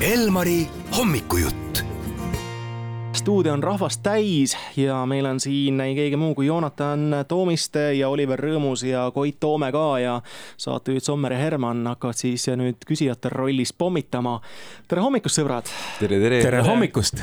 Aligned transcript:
Elmari 0.00 0.66
hommikujutt 0.98 1.84
stuudio 3.12 3.52
on 3.52 3.62
rahvast 3.62 4.00
täis 4.02 4.56
ja 4.76 5.06
meil 5.06 5.26
on 5.26 5.40
siin 5.40 5.80
ei 5.80 5.94
keegi 5.94 6.16
muu 6.16 6.34
kui 6.34 6.46
Joonatan 6.46 7.24
Toomiste 7.28 7.82
ja 7.98 8.08
Oliver 8.08 8.38
Rõõmus 8.38 8.84
ja 8.86 9.08
Koit 9.14 9.40
Toome 9.40 9.72
ka 9.74 9.98
ja 9.98 10.20
saatejuhid 10.56 11.02
Sommer 11.02 11.34
ja 11.34 11.38
Herman 11.38 11.82
hakkavad 11.90 12.14
siis 12.14 12.46
nüüd 12.46 12.86
küsijate 12.86 13.32
rollis 13.34 13.72
pommitama. 13.72 14.36
tere 14.88 15.02
hommikust, 15.02 15.40
sõbrad! 15.40 15.74
tere, 15.98 16.22
tere! 16.22 16.40
tere 16.46 16.62
hommikust! 16.62 17.18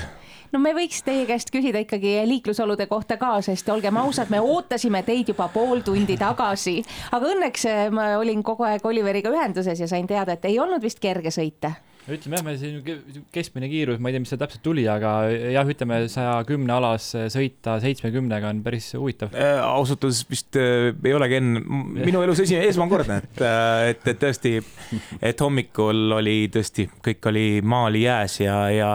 no 0.52 0.60
me 0.60 0.76
võiks 0.76 1.00
teie 1.07 1.23
käest 1.32 1.55
küsida 1.55 1.80
ikkagi 1.80 2.18
liiklusolude 2.28 2.92
kohta 2.92 3.16
ka, 3.18 3.38
sest 3.42 3.71
olgem 3.71 4.04
ausad, 4.04 4.28
me 4.30 4.44
ootasime 4.44 5.05
teid 5.07 5.32
juba 5.32 5.48
pool 5.48 5.80
tundi 5.80 6.20
tagasi, 6.20 6.82
aga 7.16 7.34
õnneks 7.38 7.68
eh, 7.71 7.89
ma 7.89 8.18
olin 8.20 8.44
kogu 8.44 8.68
aeg 8.68 8.84
Oliveriga 8.84 9.32
ühenduses 9.32 9.80
ja 9.80 9.88
sain 9.88 10.12
teada, 10.12 10.36
et 10.36 10.52
ei 10.52 10.60
olnud 10.60 10.84
vist 10.84 11.00
kerge 11.00 11.32
sõita 11.32 11.78
ütleme 12.12 12.40
jah, 12.40 12.45
me 12.45 12.54
siin 12.59 13.23
keskmine 13.34 13.70
kiirus, 13.72 14.00
ma 14.02 14.09
ei 14.09 14.16
tea, 14.16 14.23
mis 14.23 14.34
see 14.34 14.41
täpselt 14.41 14.63
tuli, 14.66 14.86
aga 14.90 15.13
jah, 15.32 15.70
ütleme 15.72 16.00
saja 16.12 16.36
kümne 16.48 16.76
alas 16.76 17.08
sõita 17.34 17.77
seitsmekümnega 17.84 18.52
on 18.54 18.62
päris 18.66 18.91
huvitav 18.98 19.34
äh,. 19.34 19.58
ausalt 19.63 20.05
öeldes 20.05 20.26
vist 20.30 20.60
äh, 20.60 20.91
ei 20.94 21.16
olegi 21.18 21.40
enne 21.40 21.63
minu 21.66 22.22
elus 22.26 22.44
esi-, 22.46 22.60
esmakordne, 22.62 23.22
et, 23.23 23.41
äh, 23.41 23.88
et, 23.94 24.05
et 24.13 24.22
tõesti, 24.22 24.58
et 25.22 25.46
hommikul 25.46 26.20
oli 26.20 26.38
tõesti, 26.54 26.88
kõik 27.05 27.32
oli 27.32 27.48
maali 27.66 28.05
jääs 28.05 28.40
ja, 28.44 28.60
ja 28.74 28.91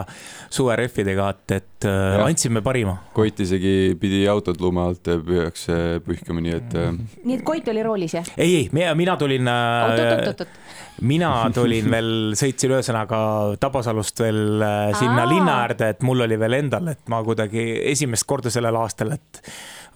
suverehvidega, 0.51 1.29
et, 1.35 1.57
et 1.59 1.70
äh, 1.87 2.17
ja. 2.17 2.25
andsime 2.25 2.61
parima. 2.65 2.97
Koit 3.13 3.39
isegi 3.43 3.95
pidi 3.99 4.23
autot 4.31 4.61
lume 4.61 4.83
alt 4.83 5.09
püüaks 5.27 5.67
pühkima, 6.05 6.43
nii 6.43 6.57
et. 6.57 6.77
Äh, 6.77 6.93
nii 7.23 7.39
et 7.39 7.45
Koit 7.47 7.67
oli 7.71 7.83
roolis, 7.85 8.15
jah? 8.19 8.31
ei, 8.37 8.55
ei, 8.61 8.69
mina, 8.75 8.95
mina 8.97 9.17
tulin 9.19 9.47
äh,. 9.47 9.89
oot-oot-oot-oot 9.89 10.61
mina 11.01 11.31
tulin 11.53 11.89
veel, 11.91 12.11
sõitsin 12.37 12.75
ühesõnaga 12.75 13.19
Tabasalust 13.61 14.21
veel 14.21 14.61
äh, 14.61 14.91
sinna 14.97 15.23
Aa. 15.25 15.29
linna 15.29 15.57
äärde, 15.65 15.91
et 15.95 16.05
mul 16.05 16.25
oli 16.27 16.37
veel 16.39 16.59
endal, 16.61 16.91
et 16.93 17.01
ma 17.11 17.21
kuidagi 17.25 17.65
esimest 17.91 18.27
korda 18.29 18.53
sellel 18.53 18.77
aastal, 18.81 19.15
et 19.15 19.41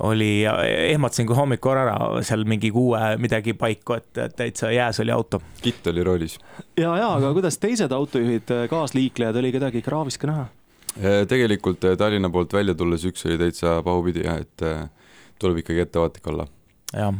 oli, 0.05 0.44
ehmatasin 0.92 1.27
kui 1.30 1.38
hommikul 1.38 1.77
ära 1.80 1.95
seal 2.25 2.44
mingi 2.49 2.72
kuue 2.75 2.99
midagi 3.22 3.53
paiku, 3.55 3.99
et 3.99 4.36
täitsa 4.36 4.73
jääs 4.73 4.99
oli 5.03 5.14
auto. 5.16 5.42
kitt 5.61 5.88
oli 5.88 6.03
roolis. 6.03 6.39
ja, 6.77 6.97
ja 6.97 7.14
aga 7.14 7.31
kuidas 7.38 7.59
teised 7.61 7.92
autojuhid, 7.95 8.55
kaasliiklejad, 8.70 9.39
oli 9.39 9.53
kedagi 9.55 9.86
kraavis 9.86 10.20
ka 10.20 10.31
näha? 10.31 10.47
Äh, 10.96 11.24
tegelikult 11.28 11.84
äh, 11.84 11.98
Tallinna 12.00 12.30
poolt 12.32 12.54
välja 12.56 12.76
tulles 12.78 13.06
üks 13.08 13.26
oli 13.28 13.38
täitsa 13.42 13.82
pahupidi 13.84 14.24
jah, 14.24 14.42
et 14.44 14.66
tuleb 15.40 15.64
ikkagi 15.64 15.84
ettevaatlik 15.84 16.28
olla. 16.32 16.48
jah 16.94 17.16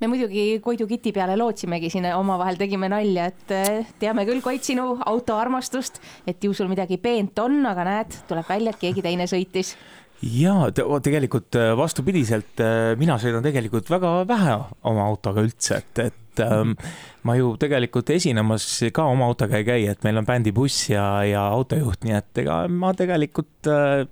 me 0.00 0.08
muidugi 0.08 0.44
Koidu 0.64 0.86
kiti 0.88 1.12
peale 1.12 1.36
lootsimegi 1.36 1.90
siin 1.92 2.06
omavahel 2.16 2.56
tegime 2.56 2.88
nalja, 2.88 3.26
et 3.28 3.90
teame 4.00 4.24
küll, 4.24 4.40
Koit, 4.40 4.64
sinu 4.64 4.94
autoarmastust, 5.06 6.00
et 6.26 6.40
ju 6.40 6.54
sul 6.56 6.70
midagi 6.72 6.96
peent 6.96 7.38
on, 7.38 7.58
aga 7.68 7.84
näed, 7.84 8.16
tuleb 8.30 8.48
välja, 8.48 8.72
et 8.72 8.80
keegi 8.80 9.04
teine 9.04 9.28
sõitis 9.28 9.74
ja 10.22 10.54
tegelikult 11.02 11.56
eh, 11.56 11.72
vastupidiselt, 11.78 12.60
eh, 12.60 12.92
mina 13.00 13.16
sõidan 13.20 13.44
tegelikult 13.44 13.90
väga 13.90 14.14
vähe 14.28 14.56
oma 14.90 15.06
autoga 15.08 15.44
üldse, 15.44 15.80
et, 15.80 16.02
et 16.10 16.44
ähm, 16.44 16.76
ma 17.24 17.36
ju 17.38 17.54
tegelikult 17.60 18.12
esinemas 18.12 18.66
ka 18.94 19.08
oma 19.08 19.30
autoga 19.30 19.60
ei 19.60 19.66
käi, 19.66 19.82
et 19.90 20.04
meil 20.06 20.20
on 20.20 20.28
bändibuss 20.28 20.90
ja, 20.92 21.06
ja 21.28 21.46
autojuht, 21.54 22.04
nii 22.04 22.16
et 22.20 22.44
ega 22.44 22.62
ma 22.68 22.92
tegelikult 22.96 23.70
äh, 23.72 24.04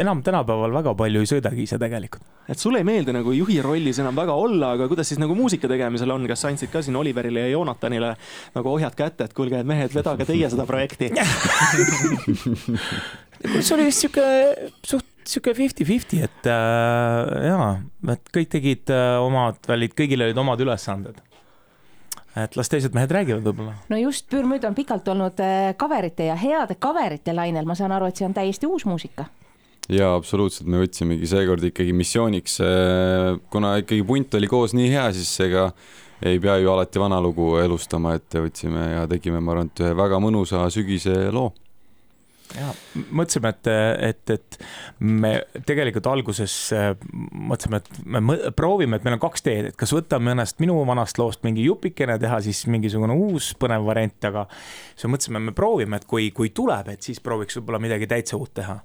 enam 0.00 0.22
tänapäeval 0.26 0.72
väga 0.74 0.94
palju 0.98 1.22
ei 1.22 1.28
sõidagi 1.28 1.68
ise 1.68 1.78
tegelikult. 1.78 2.24
et 2.48 2.58
sulle 2.58 2.80
ei 2.80 2.84
meeldi 2.88 3.12
nagu 3.14 3.32
juhi 3.32 3.60
rollis 3.62 4.00
enam 4.02 4.16
väga 4.16 4.34
olla, 4.34 4.72
aga 4.78 4.88
kuidas 4.88 5.08
siis 5.12 5.20
nagu 5.20 5.36
muusika 5.36 5.68
tegemisel 5.70 6.10
on, 6.10 6.26
kas 6.28 6.40
sa 6.44 6.50
andsid 6.50 6.72
ka 6.72 6.82
siin 6.82 6.96
Oliverile 6.96 7.40
ja 7.46 7.52
Joonatanile 7.54 8.14
nagu 8.56 8.72
ohjad 8.72 8.96
kätte, 8.96 9.28
et 9.28 9.36
kuulge, 9.36 9.62
mehed, 9.64 9.94
vedage 9.94 10.24
teie 10.28 10.50
seda 10.50 10.66
projekti 10.68 11.12
see 13.60 13.74
oli 13.76 13.88
vist 13.90 14.04
sihuke 14.04 14.24
suht 14.84 15.13
sihuke 15.30 15.54
fifty-fifty, 15.56 16.22
et 16.26 16.48
äh, 16.50 17.46
jaa, 17.48 17.68
et 18.14 18.32
kõik 18.34 18.50
tegid 18.52 18.90
äh, 18.92 19.14
omad 19.22 19.60
välid, 19.68 19.94
kõigil 19.96 20.26
olid 20.26 20.40
omad 20.40 20.60
ülesanded. 20.64 21.20
Et 22.34 22.56
las 22.58 22.66
teised 22.66 22.96
mehed 22.96 23.12
räägivad 23.14 23.44
võib-olla. 23.46 23.76
no 23.88 23.98
just, 24.00 24.26
Pürmüd 24.32 24.64
on 24.66 24.74
pikalt 24.74 25.06
olnud 25.12 25.38
kaverite 25.78 26.26
äh, 26.26 26.32
ja 26.32 26.36
heade 26.38 26.76
kaverite 26.82 27.34
lainel, 27.36 27.66
ma 27.68 27.76
saan 27.78 27.94
aru, 27.94 28.10
et 28.10 28.18
see 28.18 28.26
on 28.26 28.34
täiesti 28.34 28.66
uus 28.66 28.86
muusika. 28.90 29.28
Jaa, 29.92 30.14
absoluutselt, 30.16 30.66
me 30.70 30.80
võtsimegi 30.80 31.28
seekord 31.28 31.64
ikkagi 31.68 31.92
missiooniks, 31.96 32.58
äh, 32.64 33.34
kuna 33.52 33.76
ikkagi 33.82 34.02
punt 34.08 34.34
oli 34.34 34.50
koos 34.50 34.74
nii 34.74 34.88
hea, 34.96 35.10
siis 35.14 35.30
ega 35.46 35.68
ei 36.24 36.40
pea 36.40 36.56
ju 36.62 36.70
alati 36.72 37.02
vana 37.02 37.18
lugu 37.20 37.54
elustama, 37.60 38.14
et 38.16 38.38
võtsime 38.38 38.86
ja 38.94 39.04
tegime, 39.10 39.42
ma 39.44 39.54
arvan, 39.54 39.68
et 39.70 39.84
ühe 39.84 39.92
väga 39.98 40.22
mõnusa 40.24 40.66
sügise 40.72 41.28
loo 41.34 41.52
ja 42.54 42.70
mõtlesime, 42.94 43.50
et, 43.54 43.68
et, 44.08 44.32
et 44.34 44.58
me 45.00 45.32
tegelikult 45.66 46.06
alguses 46.10 46.54
äh, 46.76 46.92
mõtlesime, 47.10 47.80
et 47.82 48.00
me 48.04 48.38
proovime, 48.56 48.98
et 48.98 49.06
meil 49.06 49.18
on 49.18 49.22
kaks 49.24 49.44
teed, 49.46 49.70
et 49.70 49.78
kas 49.80 49.94
võtame 49.94 50.34
ennast 50.34 50.62
minu 50.62 50.76
vanast 50.88 51.18
loost 51.20 51.44
mingi 51.46 51.66
jupikene, 51.66 52.18
teha 52.22 52.40
siis 52.44 52.64
mingisugune 52.70 53.16
uus 53.26 53.52
põnev 53.60 53.86
variant, 53.88 54.30
aga 54.30 54.46
siis 54.94 55.10
mõtlesime, 55.10 55.42
me 55.48 55.56
proovime, 55.56 56.00
et 56.00 56.08
kui, 56.10 56.30
kui 56.36 56.54
tuleb, 56.54 56.94
et 56.94 57.06
siis 57.06 57.22
prooviks 57.24 57.58
võib-olla 57.60 57.82
midagi 57.82 58.10
täitsa 58.10 58.38
uut 58.40 58.54
teha. 58.60 58.78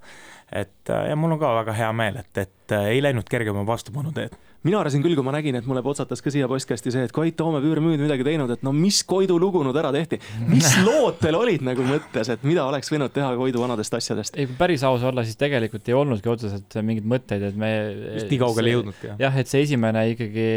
Et 0.49 0.93
äh, 0.93 1.09
ja 1.11 1.17
mul 1.19 1.37
on 1.37 1.41
ka 1.41 1.55
väga 1.61 1.77
hea 1.77 1.89
meel, 1.93 2.21
et, 2.23 2.33
et 2.37 2.77
äh, 2.77 2.93
ei 2.95 3.03
läinud 3.05 3.29
kergema 3.29 3.65
vastupanu 3.67 4.13
teed 4.15 4.37
mina 4.67 4.79
arvasin 4.81 5.03
küll, 5.03 5.15
kui 5.15 5.23
ma 5.25 5.31
nägin, 5.35 5.55
et 5.59 5.67
mulle 5.69 5.81
potsatas 5.85 6.21
ka 6.23 6.31
siia 6.33 6.47
postkasti 6.51 6.91
see, 6.93 7.05
et 7.07 7.13
Koit 7.15 7.37
Toome 7.39 7.61
Püürmüüd 7.63 8.01
midagi 8.01 8.25
teinud, 8.27 8.51
et 8.51 8.65
no 8.65 8.73
mis 8.75 8.99
Koidu 9.07 9.37
lugu 9.39 9.61
nüüd 9.65 9.77
ära 9.79 9.91
tehti. 9.95 10.19
mis 10.49 10.67
lood 10.87 11.19
teil 11.21 11.37
olid 11.39 11.63
nagu 11.65 11.85
mõttes, 11.87 12.31
et 12.33 12.43
mida 12.47 12.65
oleks 12.67 12.91
võinud 12.91 13.13
teha 13.15 13.31
Koidu 13.39 13.63
vanadest 13.63 13.95
asjadest? 13.99 14.37
ei, 14.39 14.49
kui 14.49 14.59
päris 14.59 14.83
aus 14.87 15.05
olla, 15.07 15.23
siis 15.27 15.39
tegelikult 15.39 15.87
ei 15.89 15.97
olnudki 15.97 16.31
otseselt 16.31 16.79
mingeid 16.83 17.07
mõtteid, 17.15 17.49
et 17.51 17.59
me. 17.59 17.73
just 18.19 18.31
nii 18.33 18.41
kaugele 18.43 18.71
ei 18.71 18.77
jõudnudki. 18.77 19.15
jah, 19.23 19.41
et 19.43 19.51
see 19.51 19.65
esimene 19.67 20.05
ikkagi 20.13 20.47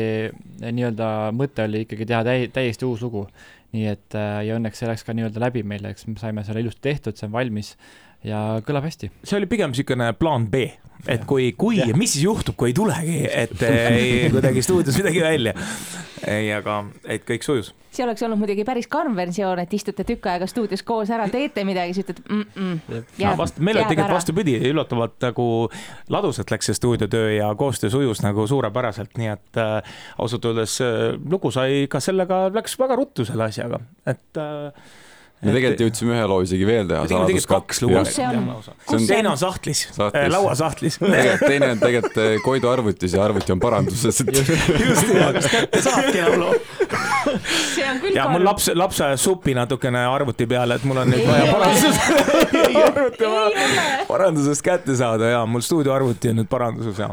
nii-öelda 0.67 1.11
mõte 1.39 1.69
oli 1.69 1.87
ikkagi 1.87 2.09
teha 2.11 2.23
täi-, 2.27 2.49
täiesti 2.55 2.89
uus 2.89 3.05
lugu. 3.07 3.29
nii 3.73 3.87
et 3.89 4.19
äh, 4.19 4.43
ja 4.49 4.59
õnneks 4.59 4.83
see 4.83 4.89
läks 4.91 5.07
ka 5.07 5.15
nii-öelda 5.17 5.41
läbi 5.47 5.63
meil, 5.65 5.87
eks 5.89 6.09
me 6.11 6.19
saime 6.21 6.43
selle 6.45 6.61
ilusti 6.61 6.83
tehtud, 6.91 7.17
see 7.17 7.31
on 7.31 7.37
valmis 7.39 7.77
ja 8.27 8.61
kõlab 8.67 8.87
hästi. 8.87 9.11
see 9.23 9.39
oli 9.39 9.49
pigem 9.51 9.73
niisugune 9.73 10.13
plaan 10.19 10.49
B, 10.51 10.67
et 11.08 11.25
kui, 11.26 11.50
kui, 11.58 11.80
mis 11.98 12.14
siis 12.14 12.25
juhtub, 12.26 12.56
kui 12.58 12.70
ei 12.70 12.76
tulegi, 12.76 13.20
et 13.26 13.62
ei 13.69 14.30
kuidagi 14.32 14.62
stuudios 14.62 14.98
midagi 15.00 15.22
välja. 15.22 15.54
ei, 16.26 16.53
aga 16.54 16.84
et 17.10 17.25
kõik 17.26 17.42
sujus. 17.42 17.72
see 17.92 18.04
oleks 18.06 18.22
olnud 18.22 18.38
muidugi 18.38 18.64
päris 18.64 18.86
karm 18.88 19.16
versioon, 19.19 19.58
et 19.58 19.75
istute 19.75 20.06
tükk 20.06 20.28
aega 20.30 20.47
stuudios 20.47 20.84
koos 20.86 21.10
ära, 21.10 21.26
teete 21.32 21.64
midagi, 21.66 21.97
siis 21.97 22.06
ütled 22.06 22.22
mm. 22.28 22.44
-mm, 22.54 23.04
jääb, 23.19 23.36
vast, 23.41 23.58
meil 23.58 23.80
oli 23.80 23.91
tegelikult 23.91 24.16
vastupidi, 24.20 24.56
üllatavalt 24.70 25.19
nagu 25.26 25.47
ladusalt 26.08 26.54
läks 26.54 26.70
see 26.70 26.78
stuudiotöö 26.78 27.32
ja 27.34 27.54
koostöö 27.59 27.91
sujus 27.91 28.22
nagu 28.22 28.47
suurepäraselt, 28.47 29.19
nii 29.19 29.32
et 29.34 29.62
äh, 29.62 29.94
ausalt 30.19 30.44
öeldes 30.44 30.80
äh, 30.80 31.19
lugu 31.30 31.50
sai 31.50 31.86
ka 31.91 32.00
sellega, 32.00 32.47
läks 32.54 32.78
väga 32.78 32.97
ruttu 32.97 33.26
selle 33.26 33.50
asjaga, 33.50 33.82
et 34.06 34.38
äh, 34.38 34.70
me 35.42 35.53
tegelikult 35.56 35.80
jõudsime 35.82 36.14
ühe 36.14 36.26
loo 36.30 36.42
isegi 36.44 36.66
veel 36.66 36.86
teha. 36.91 37.03
tegelikult 37.10 37.48
kaks 37.50 37.80
lugu. 37.82 38.03
see 38.06 38.26
on, 38.26 39.06
teine 39.08 39.32
on 39.32 39.38
sahtlis, 39.41 39.80
sahtlis., 39.97 40.28
lauasahtlis. 40.34 40.98
teine 41.50 41.72
on 41.75 41.82
tegelikult 41.82 42.20
eh, 42.22 42.36
Koidu 42.44 42.70
arvutis 42.70 43.16
ja 43.16 43.25
arvuti 43.25 43.54
on 43.54 43.62
paranduses 43.62 44.22
just, 44.22 45.10
kas 45.38 45.48
kätte 45.50 45.82
saabki 45.82 46.22
laulu? 46.22 46.53
see 47.75 47.88
on 47.88 48.00
küll 48.04 48.14
ja 48.16 48.28
mul 48.30 48.47
laps, 48.47 48.70
laps 48.78 49.03
ajas 49.08 49.26
suppi 49.26 49.56
natukene 49.58 50.04
arvuti 50.06 50.47
peale, 50.47 50.78
et 50.78 50.86
mul 50.86 51.03
on 51.03 51.10
nüüd 51.10 51.26
vaja 51.26 51.44
parandusest 51.50 52.00
parandusest 54.12 54.62
kätte 54.66 54.97
saada 54.98 55.34
ja 55.34 55.44
mul 55.47 55.64
stuudioarvuti 55.66 56.32
on 56.32 56.42
nüüd 56.42 56.50
paranduses 56.53 57.03
ja 57.03 57.10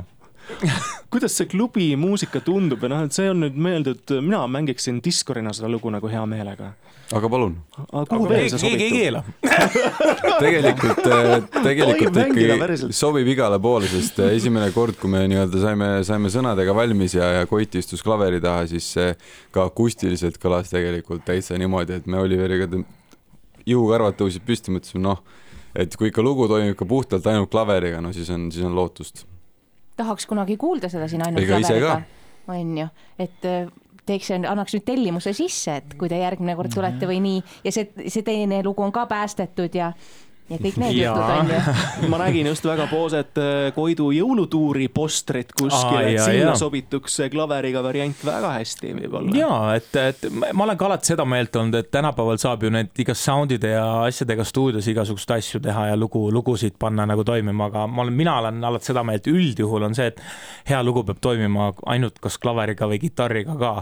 kuidas 1.13 1.37
see 1.39 1.49
klubi 1.49 1.89
muusika 1.99 2.41
tundub 2.45 2.83
ja 2.83 2.91
noh, 2.93 3.07
et 3.07 3.15
see 3.15 3.29
on 3.31 3.43
nüüd 3.45 3.57
mõeldud, 3.59 4.19
mina 4.25 4.45
mängiksin 4.51 5.01
diskorina 5.05 5.53
seda 5.55 5.71
lugu 5.71 5.91
nagu 5.93 6.11
hea 6.11 6.25
meelega 6.29 6.73
aga 7.15 7.29
palun. 7.29 7.55
kuhu 8.09 8.27
veel 8.29 8.49
see 8.51 8.59
sobitub? 8.61 8.79
keegi 8.79 8.85
ei 8.85 8.91
keela 8.93 9.23
tegelikult, 10.43 11.01
äh, 11.09 11.31
tegelikult 11.65 12.19
ikkagi 12.21 12.93
sobib 12.95 13.31
igale 13.33 13.57
poole, 13.61 13.89
sest 13.89 14.21
äh, 14.21 14.35
esimene 14.37 14.69
kord, 14.75 14.97
kui 15.01 15.11
me 15.11 15.23
nii-öelda 15.31 15.63
saime, 15.63 15.89
saime 16.07 16.31
sõnadega 16.33 16.75
valmis 16.77 17.17
ja, 17.17 17.31
ja 17.39 17.49
Koit 17.49 17.75
istus 17.79 18.05
klaveri 18.05 18.41
taha, 18.43 18.67
siis 18.69 18.91
see 18.97 19.13
ka 19.55 19.65
akustiliselt 19.71 20.37
kõlas 20.41 20.69
tegelikult 20.73 21.25
täitsa 21.27 21.57
niimoodi, 21.59 21.97
et 21.97 22.09
me 22.09 22.21
Oliveriga 22.21 22.69
juhukarvad 23.69 24.17
tõusid 24.19 24.45
püsti, 24.45 24.73
mõtlesime 24.75 25.01
noh, 25.07 25.23
et 25.77 25.97
kui 25.97 26.13
ikka 26.13 26.25
lugu 26.25 26.45
toimub 26.49 26.75
ikka 26.75 26.87
puhtalt 26.89 27.25
ainult 27.29 27.49
klaveriga, 27.53 28.03
no 28.05 28.13
siis 28.13 28.29
on, 28.33 28.51
siis 28.53 28.65
on 28.69 28.77
lootust. 28.77 29.25
Tahaks 29.99 30.27
kunagi 30.29 30.57
kuulda 30.59 30.89
seda 30.91 31.09
siin 31.11 31.25
ainult 31.25 31.43
Ega 31.43 31.59
klaveriga, 31.59 31.99
on 32.49 32.73
ju, 32.79 32.87
et 33.19 33.47
äh, 33.47 33.69
teeks, 34.09 34.31
annaks 34.37 34.75
nüüd 34.75 34.85
tellimuse 34.87 35.33
sisse, 35.37 35.79
et 35.81 35.95
kui 35.99 36.09
te 36.11 36.19
järgmine 36.19 36.55
kord 36.57 36.73
tulete 36.73 37.09
või 37.09 37.19
nii. 37.23 37.43
Ja 37.67 37.73
see, 37.75 37.89
see 38.07 38.25
teine 38.25 38.63
lugu 38.65 38.83
on 38.85 38.93
ka 38.95 39.05
päästetud 39.09 39.75
ja 39.77 39.91
ja 40.49 40.57
kõik 40.57 40.77
need 40.81 40.95
jutud 40.97 41.33
on 41.35 41.51
ju. 41.53 42.09
ma 42.11 42.19
nägin 42.23 42.49
just 42.49 42.65
väga 42.65 42.87
pooset 42.91 43.39
äh, 43.41 43.69
Koidu 43.75 44.09
jõulutuuri 44.15 44.89
postrit 44.93 45.53
kuskil, 45.53 45.99
et 46.01 46.21
sinna 46.23 46.53
ja. 46.53 46.57
sobituks 46.59 47.19
see 47.19 47.29
klaveriga 47.33 47.83
variant 47.85 48.23
väga 48.25 48.53
hästi 48.57 48.93
võib-olla. 48.97 49.35
ja 49.37 49.51
et, 49.77 49.89
et 50.01 50.27
ma 50.33 50.65
olen 50.65 50.79
ka 50.79 50.89
alati 50.89 51.13
seda 51.13 51.25
meelt 51.29 51.55
olnud, 51.59 51.79
et 51.79 51.91
tänapäeval 51.93 52.41
saab 52.41 52.65
ju 52.65 52.73
need 52.73 53.03
igas 53.05 53.23
sound'ide 53.25 53.73
ja 53.75 53.87
asjadega 54.07 54.45
stuudios 54.47 54.87
igasuguseid 54.91 55.35
asju 55.37 55.63
teha 55.63 55.89
ja 55.91 55.97
lugu, 55.99 56.25
lugusid 56.33 56.79
panna 56.79 57.05
nagu 57.09 57.25
toimima, 57.27 57.69
aga 57.69 57.85
ma 57.87 58.05
olen, 58.05 58.15
mina 58.17 58.37
olen 58.41 58.63
alati 58.71 58.91
seda 58.91 59.03
meelt, 59.07 59.29
üldjuhul 59.29 59.89
on 59.89 59.97
see, 59.97 60.09
et 60.13 60.23
hea 60.69 60.81
lugu 60.85 61.05
peab 61.07 61.21
toimima 61.21 61.73
ainult 61.93 62.17
kas 62.23 62.39
klaveriga 62.41 62.89
või 62.89 63.01
kitarriga 63.03 63.57
ka 63.59 63.73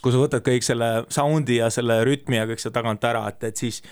kui 0.00 0.14
sa 0.14 0.20
võtad 0.22 0.44
kõik 0.44 0.64
selle 0.64 0.88
sound'i 1.12 1.58
ja 1.60 1.68
selle 1.72 2.00
rütmi 2.08 2.40
ja 2.40 2.46
kõik 2.48 2.62
seal 2.62 2.72
tagant 2.72 3.04
ära, 3.04 3.26
et, 3.28 3.44
et 3.50 3.60
siis 3.60 3.82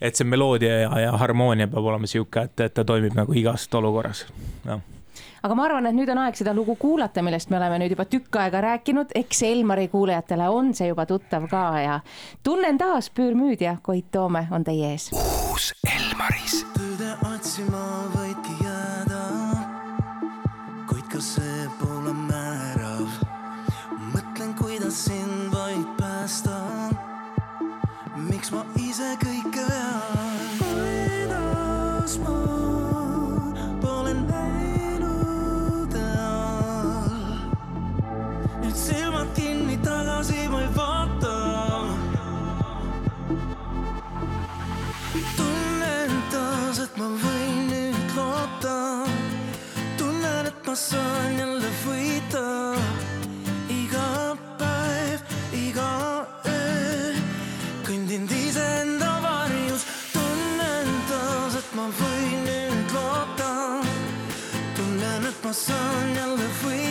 et 0.00 0.18
see 0.18 0.28
meloodia 0.28 0.82
ja, 0.84 0.90
ja 1.06 1.14
harmoonia 1.20 1.68
peab 1.68 1.84
olema 1.84 2.10
sihuke, 2.10 2.48
et, 2.48 2.60
et 2.60 2.74
ta 2.74 2.84
toimib 2.84 3.16
nagu 3.16 3.32
igast 3.36 3.74
olukorras, 3.74 4.26
jah 4.66 4.84
aga 5.46 5.54
ma 5.54 5.66
arvan, 5.68 5.86
et 5.86 5.94
nüüd 5.94 6.10
on 6.10 6.18
aeg 6.24 6.38
seda 6.38 6.54
lugu 6.56 6.74
kuulata, 6.80 7.22
millest 7.22 7.52
me 7.52 7.60
oleme 7.60 7.78
nüüd 7.82 7.94
juba 7.94 8.06
tükk 8.10 8.40
aega 8.42 8.62
rääkinud, 8.64 9.14
eks 9.20 9.42
Elmari 9.46 9.86
kuulajatele 9.92 10.48
on 10.50 10.72
see 10.74 10.90
juba 10.90 11.06
tuttav 11.06 11.46
ka 11.50 11.64
ja 11.84 12.00
tunnen 12.42 12.78
taas 12.80 13.10
Püürmüüdja 13.14 13.78
Koit 13.82 14.10
Toome 14.10 14.46
on 14.50 14.66
teie 14.66 14.94
ees. 14.96 15.10
uus 15.14 15.72
Elmaris. 15.86 16.64
tõde 16.74 17.14
otsima 17.30 17.84
saan 50.76 51.38
jälle 51.38 51.70
võita. 51.86 52.76
iga 53.68 54.36
päev, 54.58 55.20
iga 55.52 56.15
tunnen, 65.52 66.38
et 66.40 66.64
ma 66.64 66.85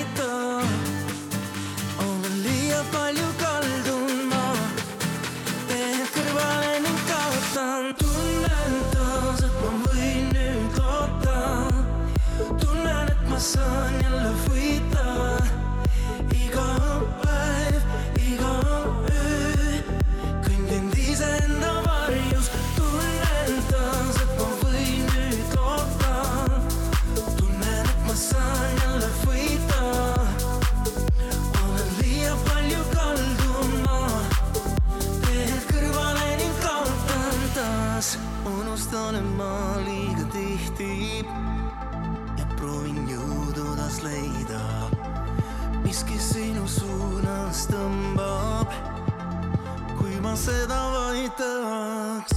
suunas 47.56 47.68
tõmbab 47.72 48.72
kui 49.98 50.19
ma 50.19 50.36
seda 50.36 50.80
vaid 50.92 51.31
tahaks. 51.40 52.34